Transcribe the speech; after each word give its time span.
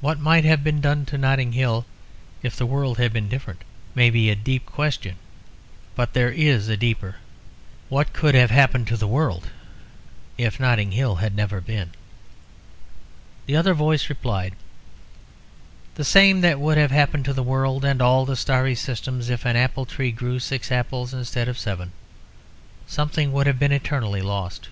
What 0.00 0.18
might 0.18 0.44
have 0.44 0.64
been 0.64 0.80
done 0.80 1.06
to 1.06 1.16
Notting 1.16 1.52
Hill 1.52 1.86
if 2.42 2.56
the 2.56 2.66
world 2.66 2.98
had 2.98 3.12
been 3.12 3.28
different 3.28 3.62
may 3.94 4.10
be 4.10 4.28
a 4.28 4.34
deep 4.34 4.66
question; 4.66 5.14
but 5.94 6.14
there 6.14 6.32
is 6.32 6.68
a 6.68 6.76
deeper. 6.76 7.14
What 7.88 8.12
could 8.12 8.34
have 8.34 8.50
happened 8.50 8.88
to 8.88 8.96
the 8.96 9.06
world 9.06 9.50
if 10.36 10.58
Notting 10.58 10.90
Hill 10.90 11.14
had 11.22 11.36
never 11.36 11.60
been?" 11.60 11.92
The 13.46 13.54
other 13.54 13.72
voice 13.72 14.08
replied 14.08 14.54
"The 15.94 16.04
same 16.04 16.40
that 16.40 16.58
would 16.58 16.76
have 16.76 16.90
happened 16.90 17.24
to 17.26 17.32
the 17.32 17.44
world 17.44 17.84
and 17.84 18.02
all 18.02 18.26
the 18.26 18.34
starry 18.34 18.74
systems 18.74 19.30
if 19.30 19.46
an 19.46 19.54
apple 19.54 19.86
tree 19.86 20.10
grew 20.10 20.40
six 20.40 20.72
apples 20.72 21.14
instead 21.14 21.46
of 21.46 21.56
seven; 21.56 21.92
something 22.88 23.32
would 23.32 23.46
have 23.46 23.60
been 23.60 23.70
eternally 23.70 24.22
lost. 24.22 24.70